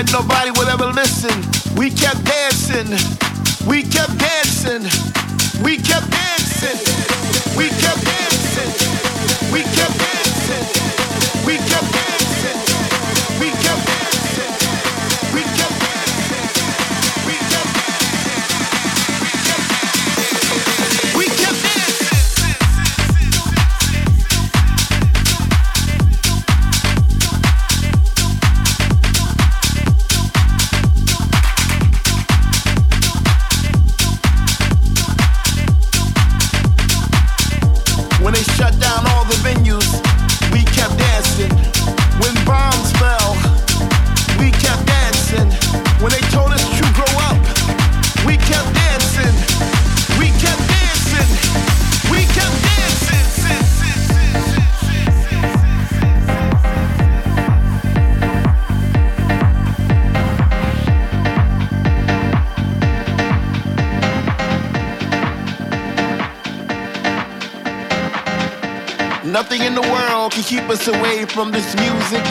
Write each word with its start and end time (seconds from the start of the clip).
gobierno 0.00 0.26
va 0.26 0.39
us 70.80 70.88
away 70.88 71.26
from 71.26 71.50
this 71.50 71.74
music. 71.76 72.24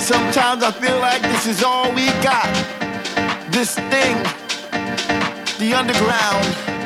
Sometimes 0.00 0.62
I 0.62 0.72
feel 0.72 0.98
like 0.98 1.22
this 1.22 1.46
is 1.46 1.62
all 1.62 1.92
we 1.94 2.06
got. 2.22 2.48
This 3.52 3.74
thing, 3.74 4.16
the 5.58 5.74
underground. 5.74 6.81